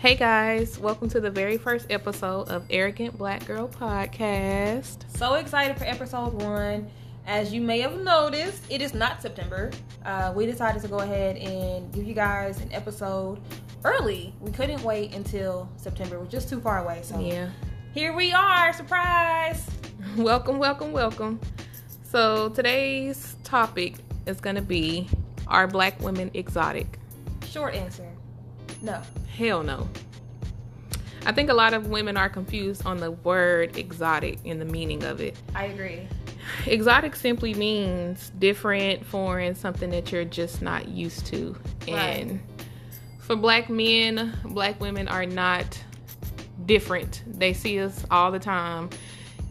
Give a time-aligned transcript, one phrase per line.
[0.00, 5.04] Hey guys, welcome to the very first episode of Arrogant Black Girl Podcast.
[5.14, 6.90] So excited for episode one.
[7.26, 9.70] As you may have noticed, it is not September.
[10.02, 13.40] Uh, we decided to go ahead and give you guys an episode
[13.84, 14.32] early.
[14.40, 16.18] We couldn't wait until September.
[16.18, 17.00] We're just too far away.
[17.02, 17.50] So Yeah.
[17.92, 18.72] here we are.
[18.72, 19.66] Surprise!
[20.16, 21.38] Welcome, welcome, welcome.
[22.04, 23.96] So today's topic
[24.26, 25.08] is gonna be
[25.46, 26.98] Are black women exotic?
[27.46, 28.08] Short answer.
[28.82, 29.02] No.
[29.36, 29.88] Hell no.
[31.26, 35.04] I think a lot of women are confused on the word exotic and the meaning
[35.04, 35.36] of it.
[35.54, 36.08] I agree.
[36.66, 41.56] Exotic simply means different, foreign, something that you're just not used to.
[41.86, 42.40] And
[43.18, 45.78] for black men, black women are not
[46.64, 47.22] different.
[47.26, 48.90] They see us all the time.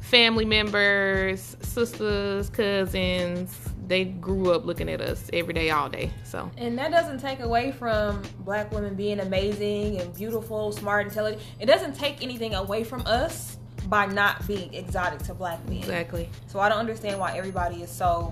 [0.01, 6.11] Family members, sisters, cousins, they grew up looking at us every day, all day.
[6.23, 11.41] So, And that doesn't take away from black women being amazing and beautiful, smart, intelligent.
[11.59, 15.79] It doesn't take anything away from us by not being exotic to black men.
[15.79, 16.29] exactly.
[16.47, 18.31] So I don't understand why everybody is so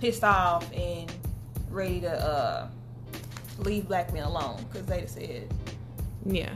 [0.00, 1.12] pissed off and
[1.70, 2.68] ready to uh,
[3.58, 5.52] leave black men alone because they said
[6.24, 6.54] Yeah.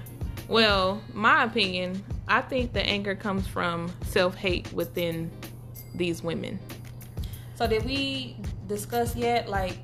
[0.48, 5.30] Well, my opinion, I think the anger comes from self hate within
[5.94, 6.58] these women.
[7.62, 8.34] So did we
[8.66, 9.76] discuss yet like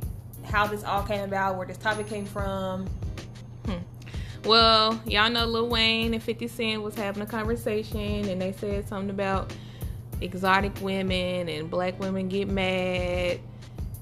[0.43, 2.89] how this all came about, where this topic came from?
[3.67, 3.77] Hmm.
[4.43, 8.89] Well, y'all know Lil Wayne and 50 Cent was having a conversation and they said
[8.89, 9.53] something about
[10.21, 13.39] exotic women and black women get mad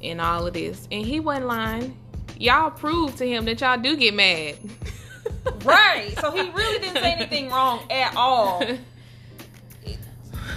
[0.03, 0.89] and all of this.
[0.91, 1.99] And he wasn't lying.
[2.39, 4.57] Y'all proved to him that y'all do get mad.
[5.65, 6.17] Right.
[6.21, 8.65] So he really didn't say anything wrong at all.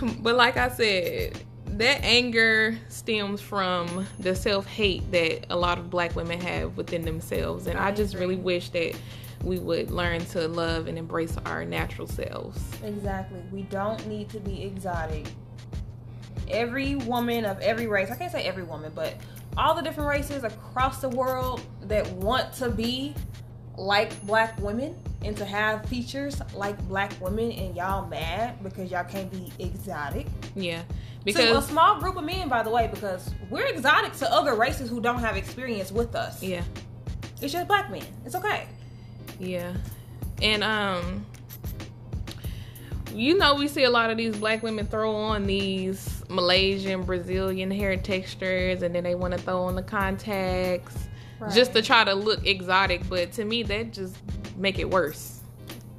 [0.21, 1.43] but like I said,
[1.79, 7.03] that anger stems from the self hate that a lot of black women have within
[7.03, 7.67] themselves.
[7.67, 8.95] And I, I just really wish that
[9.43, 12.61] we would learn to love and embrace our natural selves.
[12.83, 13.41] Exactly.
[13.49, 15.27] We don't need to be exotic.
[16.49, 19.15] Every woman of every race, I can't say every woman, but
[19.55, 23.15] all the different races across the world that want to be
[23.77, 29.05] like black women and to have features like black women and y'all mad because y'all
[29.05, 30.27] can't be exotic.
[30.55, 30.81] Yeah.
[31.23, 34.55] Because to a small group of men, by the way, because we're exotic to other
[34.55, 36.41] races who don't have experience with us.
[36.41, 36.63] yeah.
[37.41, 38.05] It's just black men.
[38.25, 38.67] It's okay.
[39.39, 39.73] Yeah.
[40.41, 41.25] And um
[43.13, 47.71] you know we see a lot of these black women throw on these Malaysian, Brazilian
[47.71, 51.07] hair textures and then they want to throw on the contacts
[51.53, 54.17] just to try to look exotic, but to me that just
[54.57, 55.39] make it worse.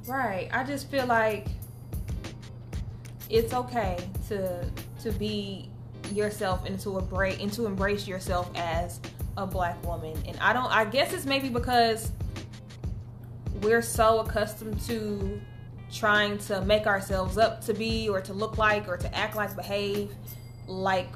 [0.07, 0.49] Right.
[0.53, 1.47] I just feel like
[3.29, 4.69] it's okay to
[5.03, 5.69] to be
[6.13, 8.99] yourself and to embrace and to embrace yourself as
[9.37, 10.17] a black woman.
[10.27, 12.11] And I don't I guess it's maybe because
[13.61, 15.39] we're so accustomed to
[15.91, 19.55] trying to make ourselves up to be or to look like or to act like
[19.55, 20.13] behave
[20.67, 21.09] like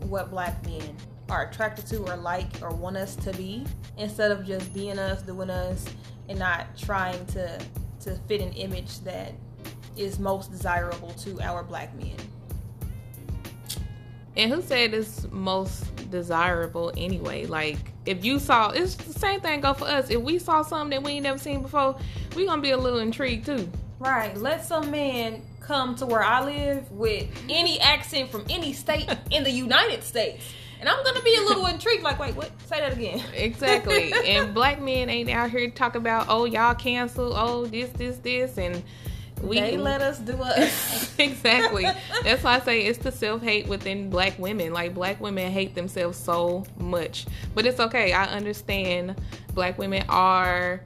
[0.00, 0.96] what black men
[1.28, 3.64] are attracted to or like or want us to be
[3.98, 5.86] instead of just being us doing us
[6.28, 7.58] and not trying to
[8.00, 9.32] to fit an image that
[9.96, 12.16] is most desirable to our black men
[14.36, 17.46] And who said it's most desirable anyway?
[17.46, 20.10] Like if you saw it's the same thing go for us.
[20.10, 21.96] If we saw something that we ain't never seen before,
[22.36, 23.68] we gonna be a little intrigued too.
[24.00, 29.08] right let some man come to where i live with any accent from any state
[29.30, 30.44] in the united states
[30.80, 34.12] and i'm gonna be a little intrigued like wait what say that again Exactly.
[34.26, 38.58] and black men ain't out here talking about, oh, y'all cancel, oh, this, this, this,
[38.58, 38.82] and
[39.44, 41.84] we they let us do us exactly.
[42.24, 44.72] That's why I say it's the self hate within black women.
[44.72, 48.12] Like black women hate themselves so much, but it's okay.
[48.12, 49.20] I understand.
[49.54, 50.80] Black women are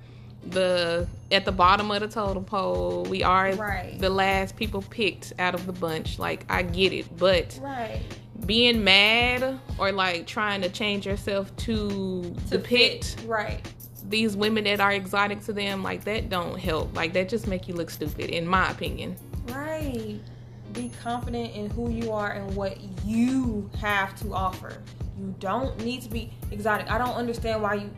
[0.47, 3.05] the at the bottom of the totem pole.
[3.09, 3.99] We are Right.
[3.99, 6.19] the last people picked out of the bunch.
[6.19, 8.01] Like I get it, but right
[8.47, 13.61] being mad or like trying to change yourself to, to depict fit right
[14.08, 17.69] these women that are exotic to them like that don't help like that just make
[17.69, 19.16] you look stupid in my opinion
[19.52, 20.20] Right.
[20.72, 24.82] Be confident in who you are and what you have to offer.
[25.19, 26.90] You don't need to be exotic.
[26.90, 27.90] I don't understand why you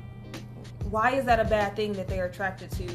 [0.89, 2.89] why is that a bad thing that they're attracted to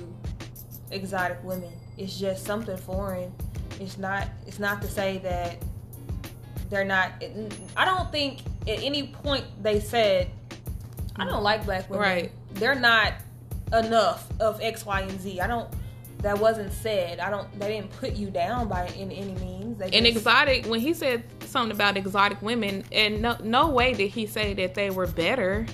[0.92, 1.72] exotic women?
[1.98, 3.32] It's just something foreign.
[3.80, 5.58] It's not it's not to say that
[6.70, 7.12] they're not
[7.76, 10.30] I don't think at any point they said
[11.18, 12.02] I don't like black women.
[12.02, 12.32] Right.
[12.56, 13.14] They're not
[13.74, 15.40] enough of X, Y, and Z.
[15.42, 15.70] I don't
[16.22, 17.20] that wasn't said.
[17.20, 17.48] I don't.
[17.60, 19.78] They didn't put you down by in any means.
[19.78, 23.94] They And just- exotic, when he said something about exotic women, and no, no way
[23.94, 25.66] did he say that they were better.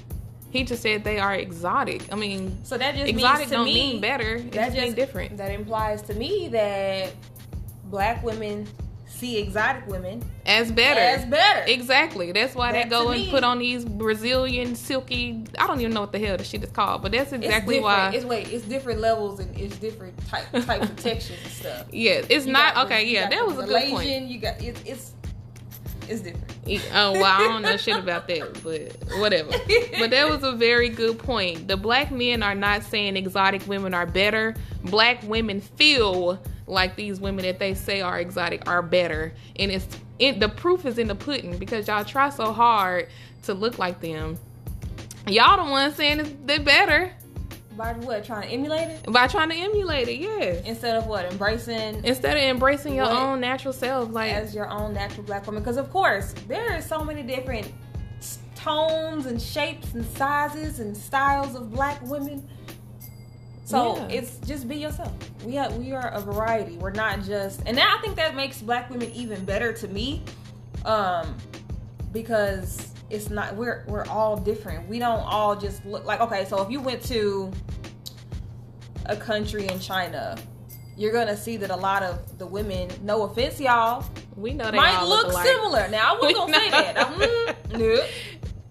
[0.49, 2.11] He just said they are exotic.
[2.11, 4.35] I mean, So that just exotic don't me mean better.
[4.35, 5.37] It that just means just different.
[5.37, 7.13] That implies to me that
[7.85, 8.67] black women
[9.11, 10.99] see exotic women As better.
[10.99, 11.63] as better.
[11.67, 12.31] Exactly.
[12.31, 15.43] That's why they That go and me- put on these Brazilian silky.
[15.59, 17.75] I don't even know what the hell the shit is called, but that's It's exactly
[17.75, 17.83] different.
[17.83, 18.11] why.
[18.15, 21.85] It's wait, it's different levels and it's different type, types of textures and stuff.
[21.91, 23.05] yeah, it's You not got okay.
[23.07, 23.91] Yeah, that was a good point.
[23.91, 25.11] Malaysian, You got it's it's
[26.09, 26.47] it's different.
[26.93, 29.49] Oh well, I don't know shit about that, but whatever.
[29.99, 31.67] But that was a very good point.
[31.67, 34.55] The black men are not saying exotic women are better.
[34.85, 39.85] Black women feel like these women that they say are exotic are better, and it's
[40.17, 43.07] it, the proof is in the pudding because y'all try so hard
[43.43, 44.37] to look like them.
[45.27, 47.11] Y'all the ones saying it's- they're better
[47.77, 48.23] By what?
[48.25, 50.19] Trying to emulate it by trying to emulate it.
[50.19, 50.65] Yes.
[50.65, 51.25] instead of what?
[51.25, 55.61] Embracing Instead of embracing your own natural self, like as your own natural black woman.
[55.61, 57.71] Because of course, there are so many different
[58.55, 62.47] tones and shapes and sizes and styles of black women.
[63.71, 64.07] So Yeah.
[64.09, 65.11] it's just be yourself.
[65.45, 66.77] We are we are a variety.
[66.77, 70.23] We're not just, and now I think that makes black women even better to me,
[70.85, 71.35] um,
[72.11, 74.87] because it's not we're we're all different.
[74.89, 76.45] We don't all just look like okay.
[76.45, 77.51] So if you went to
[79.05, 80.37] a country in China.
[80.97, 84.77] You're gonna see that a lot of the women, no offense, y'all, we know they
[84.77, 85.47] might look alike.
[85.47, 85.87] similar.
[85.87, 86.99] Now I wasn't gonna say that.
[86.99, 88.03] I'm, mm, no.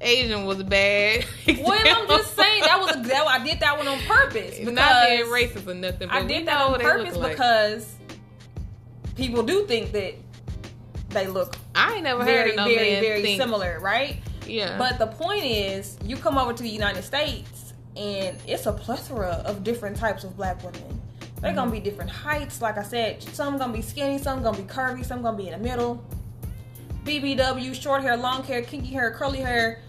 [0.00, 1.25] Asian was bad.
[1.47, 4.56] Well, I'm just saying that was a that, I did that one on purpose.
[4.56, 7.32] It's not being racist or nothing, but I did that on purpose like.
[7.32, 7.94] because
[9.17, 10.14] people do think that
[11.11, 14.19] they look I ain't never very, heard no very, very think, similar, right?
[14.47, 18.73] Yeah, But the point is, you come over to the United States, and it's a
[18.73, 21.00] plethora of different types of black women.
[21.41, 21.82] They're gonna mm-hmm.
[21.82, 23.23] be different heights, like I said.
[23.23, 26.05] Some gonna be skinny, some gonna be curvy, some gonna be in the middle.
[27.05, 29.81] BBW, short hair, long hair, kinky hair, curly hair,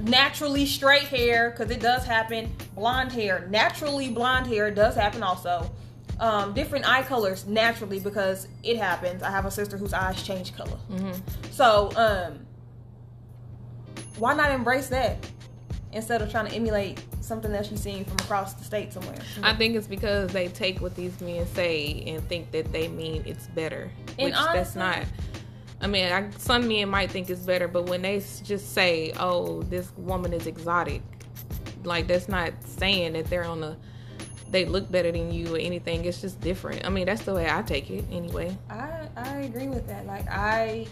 [0.00, 2.50] naturally straight hair, because it does happen.
[2.74, 5.70] Blonde hair, naturally blonde hair does happen also.
[6.18, 9.22] Um, different eye colors naturally because it happens.
[9.22, 10.78] I have a sister whose eyes change color.
[10.90, 11.16] Mhm.
[11.50, 12.46] So, um,
[14.18, 15.16] why not embrace that
[15.92, 19.16] instead of trying to emulate something that she's seen from across the state somewhere?
[19.42, 23.22] I think it's because they take what these men say and think that they mean
[23.26, 25.04] it's better, And which that's not.
[25.80, 29.62] I mean, I, some men might think it's better, but when they just say, "Oh,
[29.62, 31.02] this woman is exotic,"
[31.84, 33.76] like that's not saying that they're on a
[34.50, 36.04] they look better than you or anything.
[36.04, 36.84] It's just different.
[36.84, 38.56] I mean, that's the way I take it anyway.
[38.68, 40.06] I I agree with that.
[40.06, 40.86] Like I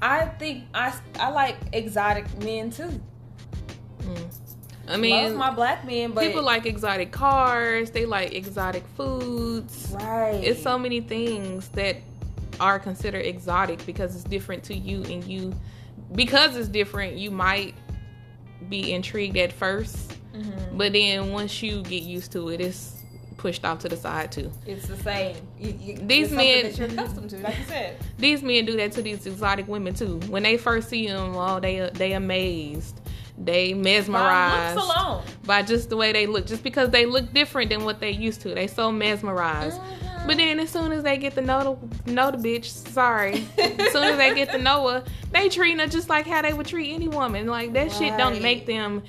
[0.00, 2.90] I think I I like exotic men too.
[4.02, 4.14] Hmm.
[4.86, 7.90] I Love mean, my black men, but people like exotic cars.
[7.90, 9.94] They like exotic foods.
[9.98, 10.34] right.
[10.44, 11.96] It's so many things that
[12.60, 15.54] are considered exotic because it's different to you and you
[16.14, 17.74] because it's different you might
[18.68, 20.76] be intrigued at 1st Mhm.
[20.78, 22.92] but then once you get used to it it's
[23.36, 25.36] pushed off to the side too It's the same.
[25.60, 27.96] You, you, These men- that you're accustomed to, like you said.
[28.18, 31.60] these men do that to these exotic women too when they first see them oh
[31.60, 33.00] they they amazed
[33.36, 35.22] they By mesmerized alone.
[35.44, 38.40] by just the way they look just because they look different than what they used
[38.42, 40.13] to they so mesmerized Mhm.
[40.26, 43.46] But then as soon as they get to know the know the bitch, sorry.
[43.58, 46.52] as soon as they get to know her, they treat her just like how they
[46.52, 47.46] would treat any woman.
[47.46, 49.02] Like that shit don't make them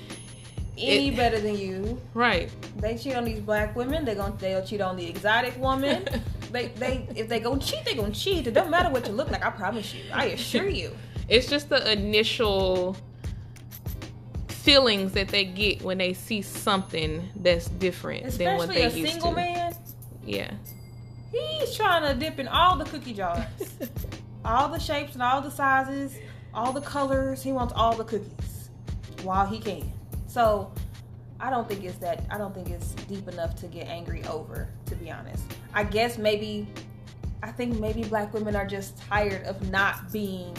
[0.76, 2.00] any it- better than you.
[2.12, 2.50] right.
[2.78, 4.04] They cheat on these black women.
[4.04, 6.06] They gonna they'll cheat on the exotic woman.
[6.52, 8.46] they they if they gonna cheat, they gonna cheat.
[8.46, 9.44] It don't matter what you look like.
[9.44, 10.02] I promise you.
[10.12, 10.94] I assure you.
[11.28, 12.96] It's just the initial
[14.48, 19.12] feelings that they get when they see something that's different than what they a used
[19.12, 19.36] single to.
[19.36, 19.74] man.
[20.24, 20.50] Yeah.
[21.32, 23.44] He's trying to dip in all the cookie jars,
[24.44, 26.16] all the shapes and all the sizes,
[26.54, 27.42] all the colors.
[27.42, 28.70] He wants all the cookies
[29.22, 29.92] while he can.
[30.26, 30.72] So
[31.40, 32.24] I don't think it's that.
[32.30, 34.68] I don't think it's deep enough to get angry over.
[34.86, 36.66] To be honest, I guess maybe.
[37.42, 40.56] I think maybe black women are just tired of not being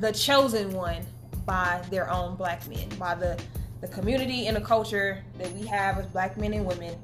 [0.00, 1.04] the chosen one
[1.44, 3.38] by their own black men, by the
[3.82, 6.96] the community and the culture that we have as black men and women.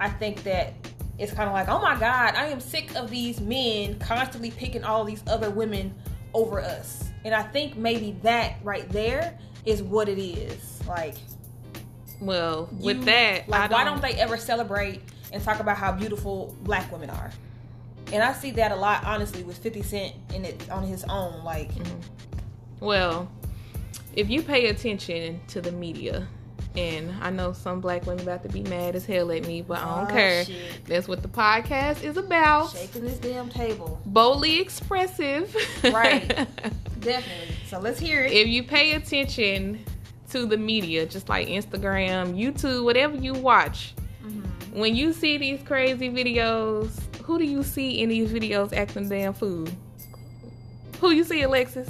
[0.00, 0.72] I think that
[1.18, 4.84] it's kind of like, oh my God, I am sick of these men constantly picking
[4.84, 5.94] all these other women
[6.34, 7.10] over us.
[7.24, 10.80] And I think maybe that right there is what it is.
[10.86, 11.14] Like,
[12.20, 15.00] Well, with that, like, I why don't they ever celebrate
[15.32, 17.30] and talk about how beautiful black women are?
[18.12, 21.44] And I see that a lot, honestly, with 50 Cent in it on his own.
[21.44, 21.70] Like,
[22.80, 23.30] Well,
[24.14, 26.26] if you pay attention to the media,
[26.76, 29.78] and I know some black women about to be mad as hell at me, but
[29.78, 30.44] I don't Oh, care.
[30.44, 30.84] shit.
[30.86, 32.72] That's what the podcast is about.
[32.72, 34.00] shaking this damn table.
[34.06, 35.54] Boldly expressive.
[35.84, 36.26] Right.
[37.00, 37.54] Definitely.
[37.68, 38.32] So let's hear it.
[38.32, 39.84] If you pay attention
[40.30, 44.78] to the media, just like Instagram, YouTube, whatever you watch, Mm-hmm.
[44.78, 46.90] when you see these crazy videos,
[47.24, 49.66] who do you see in these videos acting damn fool?
[51.00, 51.88] Who you see, Alexis?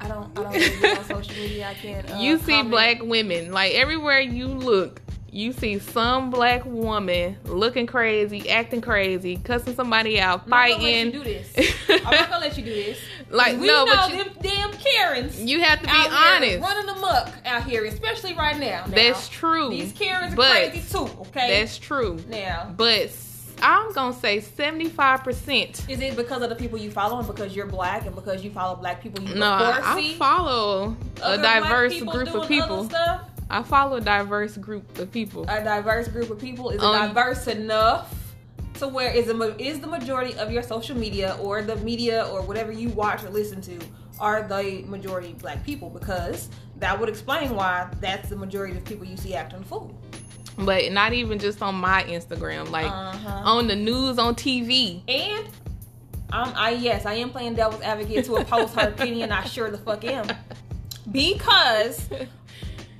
[0.00, 0.38] I don't.
[0.38, 1.68] I don't really get on social media.
[1.68, 2.10] I can't.
[2.10, 2.70] Uh, you see comment.
[2.70, 5.00] black women like everywhere you look.
[5.30, 10.82] You see some black woman looking crazy, acting crazy, cussing somebody out, I'm not gonna
[10.82, 11.12] let you fighting.
[11.12, 11.78] do this.
[11.90, 12.98] I'm not gonna let you do this.
[13.28, 15.38] Like, we no, know but you- them damn Karens.
[15.38, 16.60] You have to be out here honest.
[16.60, 18.86] running amok out here, especially right now.
[18.86, 18.94] now.
[18.94, 19.68] That's true.
[19.68, 21.10] These Karens are but crazy too.
[21.20, 21.60] Okay.
[21.60, 22.18] That's true.
[22.28, 23.10] now, But
[23.62, 25.88] I'm gonna say 75%.
[25.88, 28.50] is it because of the people you follow and because you're black and because you
[28.50, 32.88] follow black people you No, I, I follow a diverse group of people.
[33.50, 35.44] I follow a diverse group of people.
[35.48, 38.14] A diverse group of people is Um, diverse enough
[38.74, 42.42] to where is the is the majority of your social media or the media or
[42.42, 43.78] whatever you watch or listen to
[44.20, 49.04] are the majority black people because that would explain why that's the majority of people
[49.06, 49.98] you see acting fool.
[50.58, 53.42] But not even just on my Instagram, like Uh-huh.
[53.44, 55.02] on the news, on TV.
[55.08, 55.46] And
[56.32, 59.30] um, I yes, I am playing devil's advocate to oppose her opinion.
[59.32, 60.26] I sure the fuck am,
[61.10, 62.08] because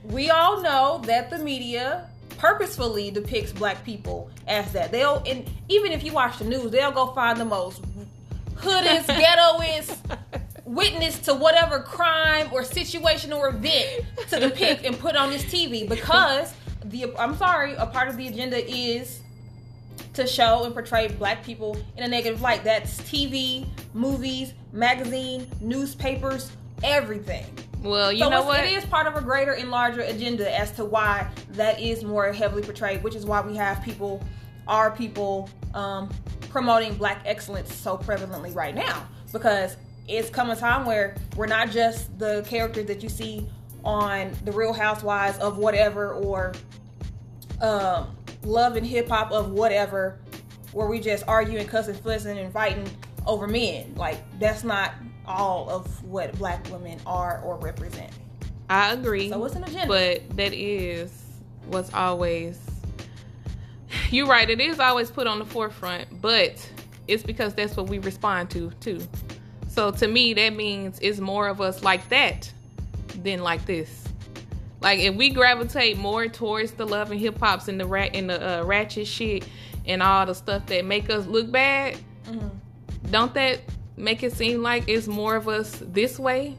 [0.05, 4.93] we all know that the media purposefully depicts black people as that.
[4.93, 7.83] They'll and even if you watch the news, they'll go find the most
[8.57, 9.99] hoodest, ghettoest
[10.65, 15.89] witness to whatever crime or situation or event to depict and put on this TV
[15.89, 16.53] because
[16.91, 19.21] the I'm sorry, a part of the agenda is
[20.15, 22.65] to show and portray black people in a negative light.
[22.65, 26.51] That's TV, movies, magazine, newspapers,
[26.83, 27.47] everything.
[27.83, 28.65] Well, you so know what?
[28.65, 32.33] it is part of a greater and larger agenda as to why that is more
[32.33, 34.23] heavily portrayed, which is why we have people,
[34.67, 36.11] our people, um,
[36.49, 39.07] promoting black excellence so prevalently right now.
[39.33, 39.77] Because
[40.09, 43.47] it's come a time where we're not just the characters that you see
[43.85, 46.53] on the Real Housewives of whatever or
[47.61, 50.19] um, love and hip hop of whatever,
[50.73, 52.89] where we just arguing, cussing, fussing, and fighting
[53.27, 53.95] over men.
[53.97, 54.95] Like that's not
[55.27, 58.11] all of what black women are or represent.
[58.71, 59.31] I agree.
[59.31, 59.87] So it's an agenda.
[59.89, 61.25] But that is
[61.67, 62.61] what's always.
[64.11, 64.49] You're right.
[64.49, 66.71] It is always put on the forefront, but
[67.07, 69.01] it's because that's what we respond to too.
[69.69, 72.53] So to me, that means it's more of us like that
[73.23, 74.05] than like this.
[74.81, 78.31] Like if we gravitate more towards the love and hip hops and the rat and
[78.31, 79.45] the uh, ratchet shit
[79.87, 81.97] and all the stuff that make us look bad,
[82.29, 82.51] Mhm.
[83.11, 83.61] don't that
[83.97, 86.57] make it seem like it's more of us this way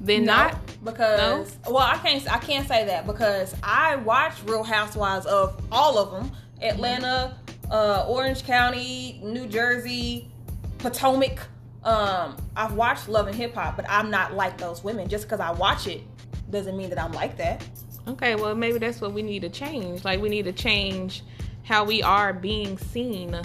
[0.00, 0.56] than No, not?
[0.82, 5.98] because well, I can't I can't say that because I watch Real Housewives of all
[5.98, 7.36] of them: Atlanta,
[7.70, 10.30] uh, Orange County, New Jersey,
[10.78, 11.40] Potomac.
[11.84, 15.08] Um, I've watched Love and Hip Hop, but I'm not like those women.
[15.08, 16.02] Just because I watch it
[16.50, 17.64] doesn't mean that I'm like that.
[18.08, 20.04] Okay, well, maybe that's what we need to change.
[20.04, 21.22] Like, we need to change
[21.62, 23.40] how we are being seen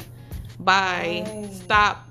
[0.60, 1.50] by Right.
[1.54, 2.08] stop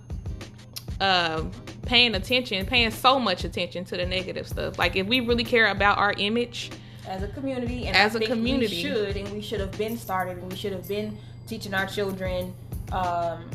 [1.00, 1.44] uh,
[1.82, 4.78] paying attention, paying so much attention to the negative stuff.
[4.78, 6.70] Like, if we really care about our image,
[7.06, 8.80] as a community and As I a community.
[8.80, 12.54] should and we should have been started and we should have been teaching our children
[12.92, 13.50] um,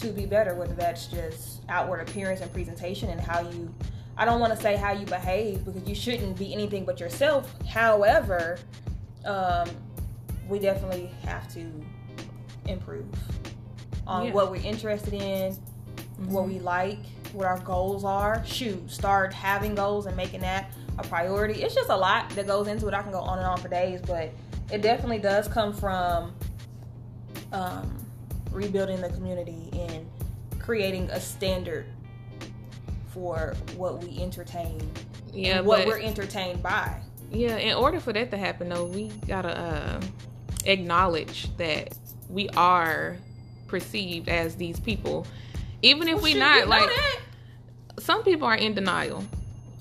[0.00, 3.72] to be better whether that's just outward appearance and presentation and how you
[4.16, 7.54] i don't want to say how you behave because you shouldn't be anything but yourself
[7.66, 8.58] however
[9.24, 9.68] um,
[10.48, 11.70] we definitely have to
[12.66, 13.06] improve
[14.06, 14.32] on Yeah.
[14.32, 15.54] what we're interested in
[16.26, 16.98] what we like,
[17.32, 18.42] what our goals are.
[18.44, 21.62] Shoot, start having goals and making that a priority.
[21.62, 22.94] It's just a lot that goes into it.
[22.94, 24.32] I can go on and on for days, but
[24.72, 26.32] it definitely does come from
[27.52, 27.96] um,
[28.52, 30.06] rebuilding the community and
[30.60, 31.86] creating a standard
[33.12, 34.80] for what we entertain,
[35.32, 37.00] yeah, what we're entertained by.
[37.30, 40.00] yeah, in order for that to happen, though, we gotta uh,
[40.66, 41.96] acknowledge that
[42.28, 43.16] we are
[43.66, 45.26] perceived as these people,
[45.82, 46.88] even if Well, we not know like.
[46.88, 47.20] that.
[47.98, 49.24] Some people are in denial.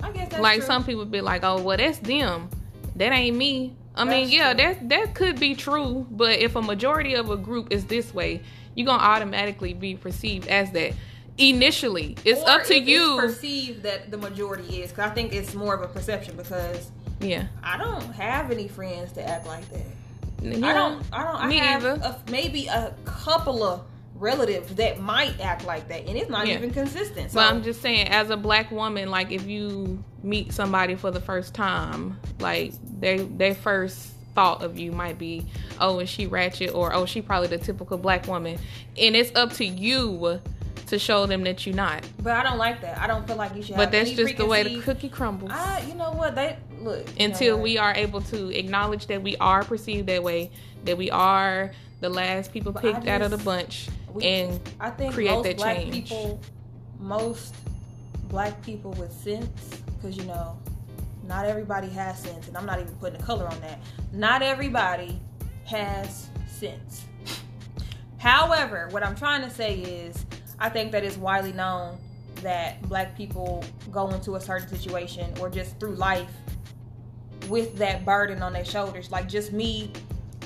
[0.01, 0.65] I guess that's like true.
[0.67, 2.49] some people be like, "Oh, well, that's them.
[2.95, 4.63] That ain't me." I mean, That's yeah, true.
[4.63, 8.41] that that could be true, but if a majority of a group is this way,
[8.75, 10.93] you're gonna automatically be perceived as that.
[11.39, 13.17] Initially, it's Or up to you.
[13.17, 16.35] Perceived that the majority is, because I think it's more of a perception.
[16.35, 16.89] Because
[17.19, 19.85] yeah, I don't have any friends that act like that.
[20.41, 20.67] yeah.
[20.67, 21.03] I don't.
[21.13, 21.35] I don't.
[21.35, 22.01] I me have either.
[22.03, 23.83] A, maybe a couple of
[24.19, 26.55] relatives that might act like that, and it's not Yeah.
[26.55, 27.31] even consistent.
[27.31, 31.11] So But I'm just saying, as a black woman, like if you meet somebody for
[31.11, 35.45] the first time, like they their first thought of you might be,
[35.79, 38.57] oh, is she ratchet, or oh, she probably the typical black woman,
[38.99, 40.39] and it's up to you
[40.87, 42.07] to show them that you're not.
[42.21, 42.97] But I don't like that.
[42.99, 43.75] I don't feel like you should.
[43.75, 45.51] But that's just the way the cookie crumbles.
[45.53, 46.35] I, you know what?
[46.35, 50.51] They look Until we are able to acknowledge that we are perceived that way,
[50.85, 54.89] that we are the last people But picked out of the bunch, We- and I
[54.91, 55.93] think create most that black change.
[56.09, 56.39] people,
[56.99, 57.55] most
[58.29, 59.49] black people with sense,
[59.95, 60.57] because you know,
[61.27, 63.79] not everybody has sense, and I'm not even putting a color on that.
[64.13, 65.19] Not everybody
[65.65, 67.03] has sense.
[68.19, 70.25] However, what I'm trying to say is,
[70.59, 71.97] I think that it's widely known
[72.41, 76.29] that black people go into a certain situation or just through life
[77.49, 79.11] with that burden on their shoulders.
[79.11, 79.91] Like just me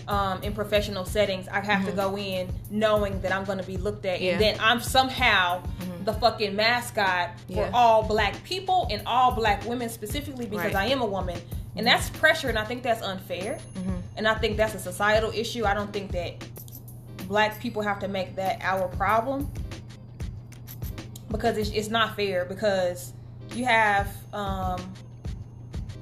[0.08, 3.78] um, in professional settings, I have to go in knowing that I'm going to be
[3.78, 4.24] looked at, Mm-hmm.
[4.26, 4.32] Yeah.
[4.34, 5.64] and then I'm somehow
[6.06, 7.72] the fucking mascot for Yeah.
[7.74, 10.76] all black people and all black women specifically because Right.
[10.76, 11.40] I am a woman,
[11.76, 13.92] and that's pressure, and I think that's unfair, Mm-hmm.
[14.18, 15.66] and I think that's a societal issue.
[15.66, 16.34] I don't think that
[17.28, 19.50] black people have to make that our problem
[21.32, 23.14] because it's, it's not fair because
[23.54, 24.94] you have um,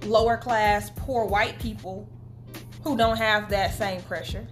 [0.05, 2.07] lower class poor white people
[2.83, 4.45] who don't have that same pressure.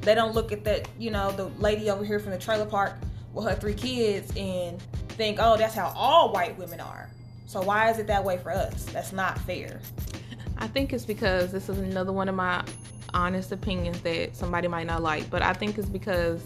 [0.00, 2.94] They don't look at that you know the lady over here from the trailer park
[3.32, 7.10] with her three kids and think oh that's how all white women are.
[7.46, 8.84] So why is it that way for us?
[8.86, 9.80] That's not fair.
[10.58, 12.64] I think it's because this is another one of my
[13.12, 16.42] honest opinions that somebody might not like, but I think it's because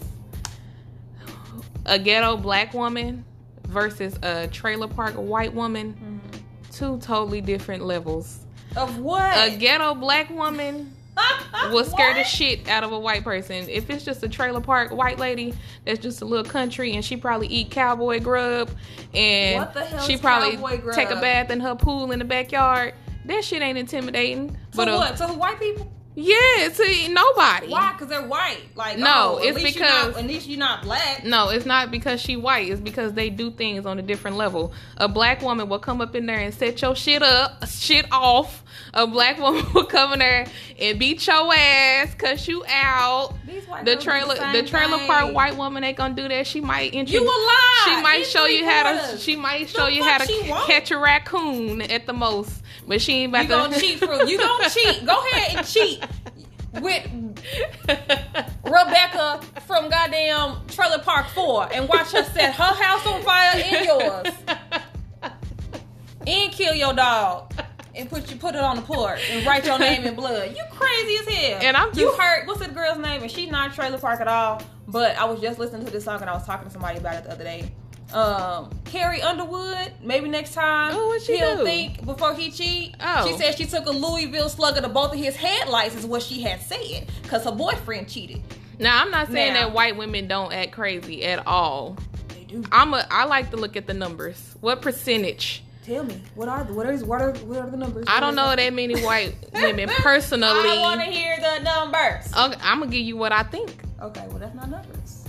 [1.85, 3.25] a ghetto black woman
[3.69, 6.71] versus a trailer park white woman, mm-hmm.
[6.71, 8.39] two totally different levels.
[8.75, 10.93] of what A ghetto black woman
[11.71, 13.69] will scare the shit out of a white person.
[13.69, 15.53] If it's just a trailer park white lady
[15.85, 18.69] that's just a little country and she probably eat cowboy grub
[19.13, 20.57] and What the hell she probably
[20.93, 22.93] take a bath in her pool in the backyard,
[23.25, 24.49] that shit ain't intimidating.
[24.49, 27.67] to but a- what to white people yeah, see nobody.
[27.69, 30.81] why because they're white like No, oh, it's you're not- because- at least you're not
[30.83, 32.69] black No, it's not because she white.
[32.69, 34.73] It's because they do things on a different level.
[34.97, 38.63] A black woman will come up in there and set your shit up, shit off.
[38.93, 40.47] A black woman will come in there
[40.79, 43.33] and beat your ass, cuss you out.
[43.45, 46.47] These white The trailer, same the trailer park white woman ain't gonna do that.
[46.47, 47.21] She might You introduce.
[47.21, 47.81] a lie.
[47.85, 49.17] She might show you how to.
[49.17, 50.67] She might show The you how to won't.
[50.67, 53.55] catch a raccoon at the most, but she ain't about You to.
[53.55, 55.05] gonna cheat for you gonna cheat.
[55.05, 56.03] Go ahead and cheat
[56.81, 57.07] with
[58.63, 63.85] Rebecca from goddamn Trailer Park Four and watch her set her house on fire and
[63.85, 64.35] yours
[66.27, 67.53] and kill your dog
[67.95, 70.55] and put you put it on the porch and write your name in blood.
[70.55, 71.59] You crazy as hell.
[71.61, 73.21] And I'm just, you heard what's the girl's name?
[73.21, 74.61] And she's not Trailer Park at all.
[74.87, 77.15] But I was just listening to this song and I was talking to somebody about
[77.15, 77.71] it the other day.
[78.13, 79.93] Um, Carrie Underwood.
[80.01, 81.63] Maybe next time Oh, what she he'll do?
[81.63, 82.95] think before he cheat.
[82.99, 83.27] Oh.
[83.27, 85.95] She said she took a Louisville slugger to both of his headlights.
[85.95, 88.41] Is what she had said because her boyfriend cheated.
[88.79, 91.97] now I'm not saying Now- that white women don't act crazy at all.
[92.29, 92.63] They do.
[92.71, 93.05] I'm a.
[93.11, 94.55] I like to look at the numbers.
[94.59, 95.63] What percentage?
[95.89, 98.05] Tell me what are the what is what are what are the numbers?
[98.07, 100.45] I don't know that many white women personally.
[100.47, 102.31] I want to hear the numbers.
[102.31, 103.75] Okay, I'm gonna give you what I think.
[103.99, 105.25] Okay, well that's not numbers.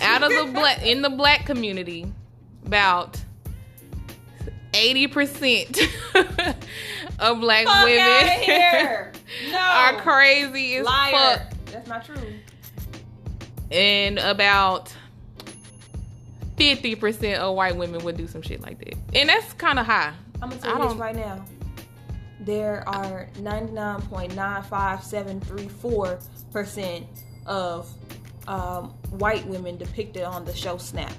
[0.00, 2.06] Out of the black in the black community,
[2.64, 3.20] about
[4.72, 5.76] eighty percent
[7.18, 9.12] of black Fuck women.
[9.50, 9.58] No.
[9.58, 11.10] are crazy as Liar.
[11.12, 12.16] fuck, That's not true.
[13.72, 14.94] and about
[16.58, 19.86] fifty percent of white women would do some shit like that, and that's kind of
[19.86, 20.12] high.
[20.42, 21.44] I'm gonna tell you this right now.
[22.40, 27.06] There are 99.95734 percent
[27.46, 27.90] of
[28.46, 31.12] um, white women depicted on the show Snap.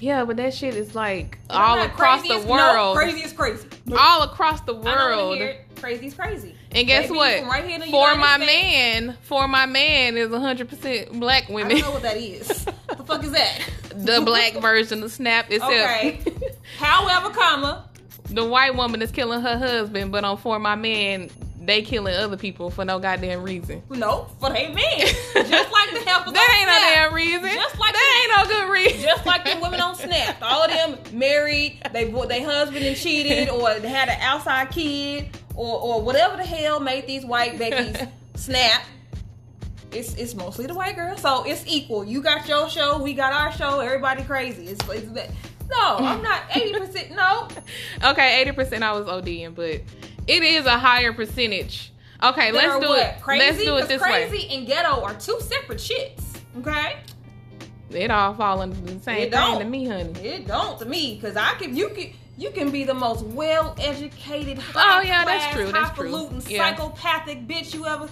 [0.00, 3.32] Yeah, but that shit is like all I'm not across the world, No, crazy is
[3.32, 3.66] crazy.
[3.96, 5.38] All across the I don't wanna world.
[5.84, 5.98] It.
[5.98, 6.54] Crazy is crazy.
[6.72, 7.44] And guess Baby, what?
[7.44, 11.76] right here in the for my States- man, for my man is 100% black women.
[11.76, 12.48] I don't know what that is.
[12.88, 13.60] the fuck is that?
[13.94, 15.72] the black version of Snap itself.
[15.72, 16.20] Okay.
[16.78, 17.88] However, comma.
[18.30, 21.30] the white woman is killing her husband, but on For My Man,
[21.66, 23.82] they killing other people for no goddamn reason.
[23.90, 24.98] No, for they men.
[25.48, 27.54] Just like the help of That ain't no damn reason.
[27.54, 29.00] Just like that ain't no good reason.
[29.02, 30.36] Just like the women on Snap.
[30.42, 35.28] All of them married, they they husband and cheated, or they had an outside kid,
[35.54, 37.96] or or whatever the hell made these white babies
[38.34, 38.82] snap.
[39.92, 42.04] It's it's mostly the white girl, so it's equal.
[42.04, 43.80] You got your show, we got our show.
[43.80, 44.66] Everybody crazy.
[44.66, 45.30] It's, it's that.
[45.70, 47.12] No, I'm not eighty percent.
[47.12, 47.48] No,
[48.02, 49.80] Okay, 80% I was ODing, but
[50.26, 51.92] it is a higher percentage.
[52.22, 52.98] Okay, That let's do what?
[53.06, 53.20] it.
[53.22, 53.44] Crazy?
[53.46, 54.56] Let's do it this crazy way.
[54.56, 56.22] and ghetto are two separate shits.
[56.58, 56.96] Okay.
[57.90, 59.58] It all fall under the same It thing don't.
[59.60, 60.12] to me, honey.
[60.26, 63.76] It don't to me, cause I can you can you can be the most well
[63.78, 66.30] educated, Oh, yeah, that's true, that's true.
[66.48, 66.70] Yeah.
[66.74, 68.08] psychopathic bitch you ever.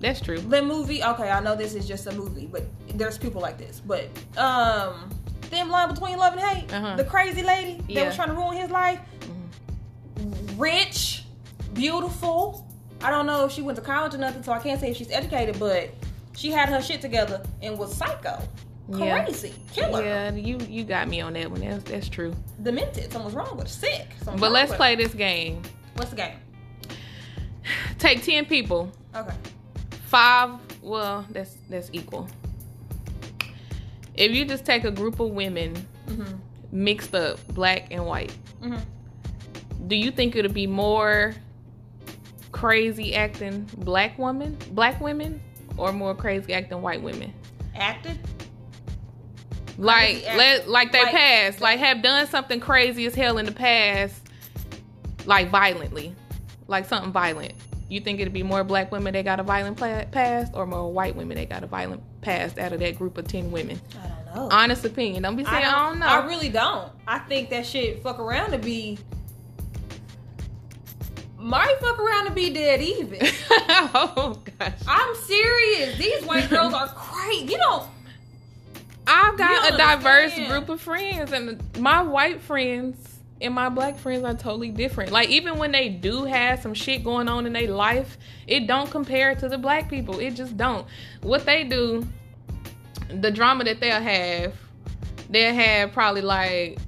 [0.00, 0.38] That's true.
[0.40, 3.80] The movie, okay, I know this is just a movie, but there's people like this.
[3.86, 5.08] But um,
[5.42, 6.72] thin line between love and hate.
[6.74, 6.96] Uh-huh.
[6.96, 8.98] The crazy lady that was trying to ruin his life.
[10.56, 11.21] Rich,
[11.74, 12.66] beautiful.
[13.02, 14.96] I don't know if she went to college or nothing, so I can't say if
[14.96, 15.90] she's educated, but
[16.36, 18.40] she had her shit together and was psycho,
[18.88, 19.24] Yeah.
[19.24, 21.60] crazy, killer, Yeah, you you got me on that one.
[21.60, 22.34] That's that's true.
[22.62, 23.12] demented.
[23.12, 24.08] Something's wrong with her, sick.
[24.18, 25.02] Something's But let's play her.
[25.02, 25.62] this game.
[25.96, 26.36] What's the game?
[27.98, 28.90] Take ten people.
[29.14, 29.34] Okay.
[30.06, 30.50] Five.
[30.82, 32.28] Well, that's that's equal.
[34.14, 35.74] If you just take a group of women
[36.06, 36.38] Mhm.
[36.70, 38.32] mixed up, black and white,
[38.62, 38.80] Mhm.
[39.86, 41.34] do you think it'll be more
[42.62, 45.40] crazy acting black women, black women,
[45.76, 47.34] or more crazy acting white women?
[47.74, 48.20] Acted.
[49.78, 50.70] Like Crazy let acting.
[50.72, 54.28] like they Like- past, like have done something crazy as hell in the past,
[55.26, 56.14] like violently,
[56.68, 57.54] like something violent.
[57.88, 59.76] You think it'd be more black women that got a violent
[60.12, 63.26] past, or more white women that got a violent past out of that group of
[63.26, 63.80] ten women?
[64.00, 64.56] I don't know.
[64.56, 65.24] Honest opinion.
[65.24, 66.06] Don't be saying I don't, know.
[66.06, 66.92] I really don't.
[67.08, 68.98] I think that shit fuck around to be
[71.42, 73.18] might fuck around to be dead even.
[73.50, 74.72] oh gosh.
[74.86, 75.98] I'm serious.
[75.98, 77.52] These white girls are crazy.
[77.52, 77.88] You don't.
[79.06, 84.24] I've got a diverse group of friends, and my white friends and my black friends
[84.24, 85.10] are totally different.
[85.10, 88.90] Like even when they do have some shit going on in their life, it don't
[88.90, 90.20] compare to the black people.
[90.20, 90.86] It just don't.
[91.22, 92.06] What they do,
[93.08, 94.54] the drama that they'll have,
[95.28, 96.78] they'll have probably like,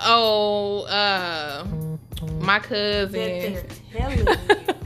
[0.00, 1.64] oh, uh,
[2.42, 3.12] my That cousin.
[3.12, 4.76] they're telling you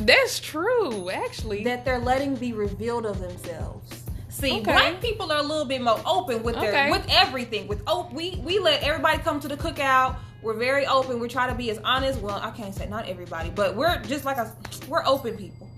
[0.00, 1.64] That's true, actually.
[1.64, 4.02] that they're letting be revealed of themselves.
[4.28, 4.62] See, Okay.
[4.62, 6.90] black people are a little bit more open with their Okay.
[6.90, 7.66] with everything.
[7.68, 10.16] With oh, we we let everybody come to the cookout.
[10.42, 11.20] We're very open.
[11.20, 12.20] We try to be as honest.
[12.20, 14.50] Well, I can't say not everybody, but we're just like a
[14.88, 15.68] we're open people.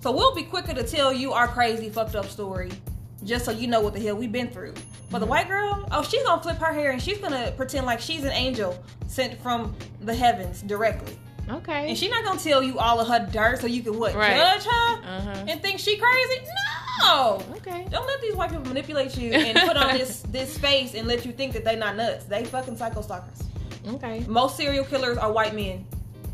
[0.00, 2.72] So we'll be quicker to tell you our crazy fucked up story,
[3.24, 4.74] just so you know what the hell we've been through.
[5.10, 8.00] But the white girl, oh, she's gonna flip her hair and she's gonna pretend like
[8.00, 11.18] she's an angel sent from the heavens directly,
[11.50, 11.88] okay.
[11.88, 14.36] and she's not gonna tell you all of her dirt so you can what Right.
[14.36, 15.44] judge her uh-huh.
[15.48, 16.40] and think she crazy.
[17.02, 17.42] No.
[17.56, 17.86] Okay.
[17.90, 21.24] Don't let these white people manipulate you and put on this this face and let
[21.26, 22.24] you think that they not nuts.
[22.24, 23.42] They fucking psycho stalkers.
[23.88, 24.24] Okay.
[24.28, 25.84] Most serial killers are white men.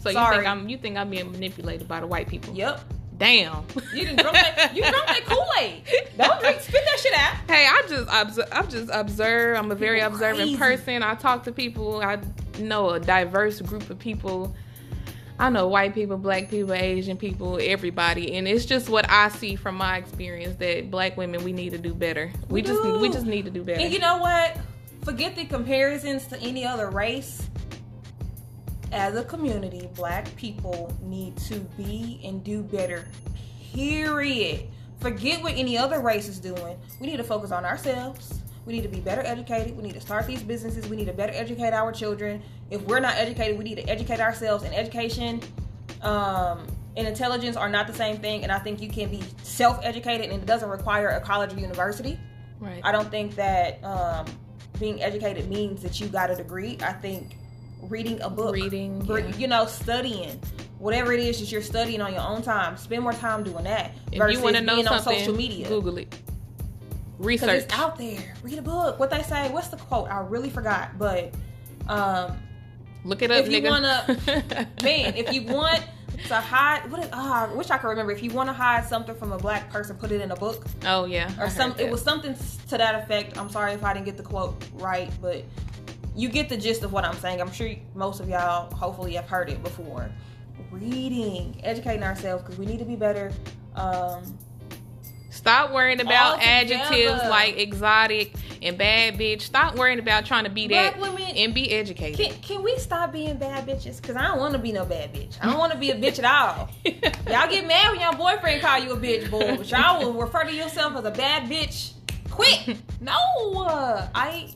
[0.00, 2.54] So you think I'm you think I'm being manipulated by the white people?
[2.54, 2.80] Yep.
[3.18, 3.64] Damn.
[3.94, 4.72] You can drunk that.
[4.76, 5.82] You drunk that Kool Aid.
[6.16, 6.60] Don't drink.
[6.60, 7.34] Spit that shit out.
[7.48, 8.48] Hey, I just observe.
[8.52, 9.56] I just observe.
[9.58, 10.76] I'm a very People observant crazy.
[10.84, 11.02] person.
[11.02, 12.00] I talk to people.
[12.00, 12.18] I
[12.60, 14.54] know a diverse group of people.
[15.40, 19.54] I know white people, black people, Asian people, everybody, and it's just what I see
[19.54, 22.32] from my experience that black women we need to do better.
[22.48, 23.80] We, We just we just need to do better.
[23.80, 24.56] And you know what?
[25.04, 27.48] Forget the comparisons to any other race.
[28.92, 33.06] As a community, black people need to be and do better.
[33.74, 34.66] Period.
[35.00, 36.76] Forget what any other race is doing.
[37.00, 38.40] We need to focus on ourselves.
[38.66, 39.76] We need to be better educated.
[39.76, 40.88] We need to start these businesses.
[40.88, 42.42] We need to better educate our children.
[42.70, 44.64] If we're not educated, we need to educate ourselves.
[44.64, 45.40] And education
[46.02, 48.42] um, and intelligence are not the same thing.
[48.42, 51.60] And I think you can be self educated and it doesn't require a college or
[51.60, 52.18] university.
[52.60, 52.80] right.
[52.84, 54.26] I don't think that um,
[54.78, 56.76] being educated means that you got a degree.
[56.82, 57.37] I think
[57.82, 59.36] reading a book, Reading, re- yeah.
[59.36, 60.40] you know, studying,
[60.78, 63.92] whatever it is that you're studying on your own time, spend more time doing that
[64.12, 65.68] if versus you want to know being on social media.
[65.68, 66.14] Google it.
[67.18, 67.64] Research.
[67.64, 68.36] it's out there.
[68.42, 68.98] Read a book.
[69.00, 69.50] What they say.
[69.50, 70.08] What's the quote?
[70.08, 71.34] I really forgot, but
[71.88, 72.38] um,
[73.04, 73.70] Look it up, if you nigga.
[73.70, 75.82] wanna- man, if you want
[76.28, 77.00] to hide, what?
[77.02, 78.12] Is, ah, I wish I could remember.
[78.12, 80.64] If you want to hide something from a black person, put it in a book.
[80.86, 81.26] oh yeah.
[81.40, 82.34] Or heard some it was something
[82.68, 85.42] to that effect i'm sorry if i didn't get the quote right but
[86.16, 87.40] you get the gist of what i'm saying.
[87.40, 90.10] I'm sure most of y'all hopefully have heard it before.
[90.70, 93.32] Reading educating ourselves because we need to be better
[93.74, 94.38] um
[95.30, 99.42] Stop worrying about adjectives like exotic and bad bitch.
[99.42, 102.18] Stop worrying about trying to be Black that women- and be educated.
[102.18, 104.00] can, can we stop being bad bitches?
[104.00, 105.36] Because i don't want to be no bad bitch.
[105.40, 106.70] I don't want to be a bitch at all.
[106.84, 110.44] Y'all get mad when your boyfriend call you a bitch boy but y'all will refer
[110.44, 111.92] to yourself as a bad bitch.
[112.30, 112.76] Quit.
[113.00, 113.12] no.
[114.14, 114.50] I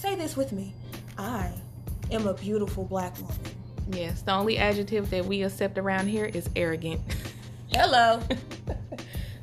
[0.00, 0.72] say this with me
[1.18, 1.52] i
[2.10, 3.36] am a beautiful black woman
[3.92, 7.00] yes, the only adjective that we accept around here is arrogant.
[7.74, 8.22] hello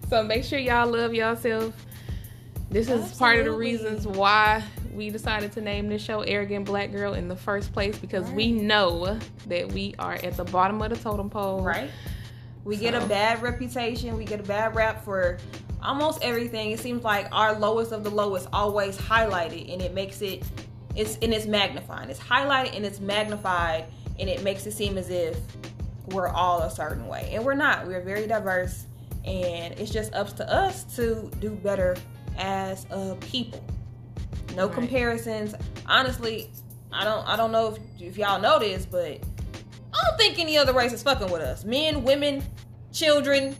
[0.10, 1.76] so make sure y'all love yourself.
[2.70, 6.92] This is part of the reasons why we decided to name this show Arrogant Black
[6.92, 10.90] Girl in the first place because we know that we are at the bottom of
[10.90, 11.62] the totem pole.
[11.62, 11.90] right
[12.64, 14.18] we get a bad reputation.
[14.18, 15.38] We get a bad rap for
[15.82, 16.72] almost everything.
[16.72, 20.44] It seems like our lowest of the lowest always highlighted and it makes it
[20.96, 23.86] it's and it's magnifying it's highlighted and it's magnified
[24.20, 25.38] and it makes it seem as if
[26.08, 27.30] we're all a certain way.
[27.34, 27.86] And we're not.
[27.86, 28.86] We're very diverse
[29.26, 31.96] and it's just up to us to do better
[32.38, 33.64] as a people.
[34.56, 34.76] No Right.
[34.76, 35.54] comparisons.
[35.86, 36.50] Honestly,
[36.92, 39.20] I don't I don't know if, if y'all know this, but
[39.98, 41.64] I don't think any other race is fucking with us.
[41.66, 42.44] Men, women,
[42.92, 43.56] children.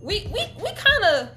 [0.00, 1.28] We we we kind of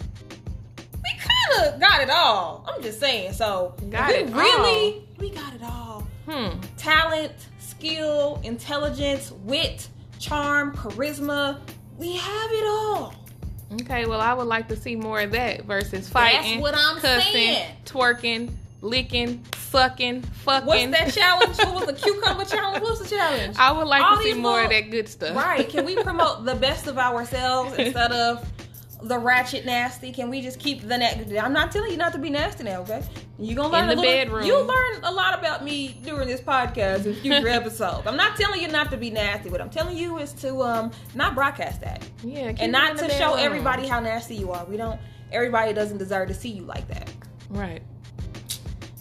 [1.03, 2.65] we kind of got it all.
[2.67, 3.33] I'm just saying.
[3.33, 6.07] So Got we it really we got it all.
[6.27, 6.59] Hmm.
[6.77, 9.87] Talent, skill, intelligence, wit,
[10.19, 11.59] charm, charisma.
[11.97, 13.13] We have it all.
[13.73, 17.31] Okay, well, I would like to see more of that versus fighting, what I'm cussing,
[17.31, 17.75] saying.
[17.85, 18.51] twerking,
[18.81, 20.67] licking, sucking, fucking.
[20.67, 21.57] What's that challenge?
[21.57, 22.83] what was the cucumber challenge?
[22.83, 23.55] What's the challenge?
[23.57, 25.35] I would like All to see more of that good stuff.
[25.35, 25.67] Right.
[25.67, 28.49] Can we promote the best of ourselves instead of
[29.03, 30.11] the ratchet nasty?
[30.11, 31.39] Can we just keep the nasty?
[31.39, 33.03] I'm not telling you not to be nasty now, okay?
[33.39, 34.45] You're gonna learn In the little, bedroom.
[34.45, 38.05] You'll learn a lot about me during this podcast in future episodes.
[38.05, 39.49] I'm not telling you not to be nasty.
[39.49, 43.35] What I'm telling you is to um not broadcast that Yeah, and not to show
[43.35, 44.65] everybody how nasty you are.
[44.65, 44.99] We don't.
[45.31, 47.09] Everybody doesn't deserve to see you like that.
[47.49, 47.81] Right.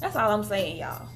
[0.01, 1.07] That's all I'm saying, y'all.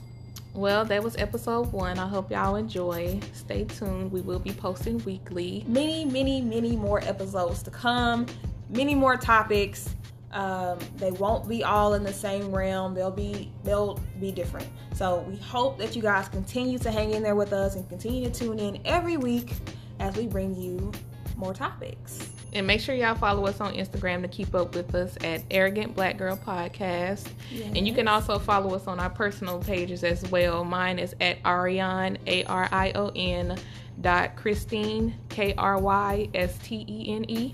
[0.53, 1.99] Well, that was episode one.
[1.99, 3.18] I hope y'all enjoy.
[3.33, 4.12] Stay tuned.
[4.12, 5.64] We will be posting weekly.
[5.66, 8.27] many, many, many more episodes to come.
[8.68, 9.94] Many more topics.
[10.31, 12.94] Um, they won't be all in the same realm.
[12.94, 14.68] They'll be they'll be different.
[14.94, 18.29] So we hope that you guys continue to hang in there with us and continue
[18.29, 19.55] to tune in every week
[20.01, 20.92] as we bring you
[21.37, 22.34] more topics.
[22.55, 25.97] And make sure y'all follow us on Instagram to keep up with us at Arrogant
[25.97, 27.27] Black Girl Podcast.
[27.75, 30.64] And you can also follow us on our personal pages as well.
[30.64, 33.59] Mine is at Arion, A R I O N
[34.01, 37.53] dot Krystene, K R Y S T E N E.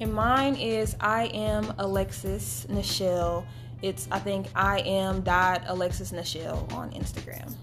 [0.00, 3.46] And mine is I am Alexis Nichelle.
[3.80, 7.54] It's I think I am dot Alexis Nichelle on Instagram.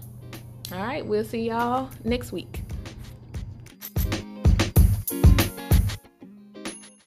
[0.72, 2.62] All right, we'll see y'all next week.